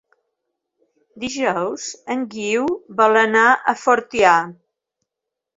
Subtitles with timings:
[1.23, 2.65] Dijous en Guiu
[3.03, 4.37] vol anar a Fortià.